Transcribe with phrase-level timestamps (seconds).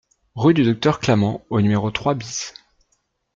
[0.33, 2.55] Rue du Docteur Clament au numéro trois BIS